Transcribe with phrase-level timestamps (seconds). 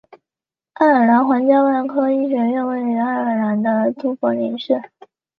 [0.73, 4.81] 爱尔兰皇家外科医学院位于爱尔兰的都柏林市。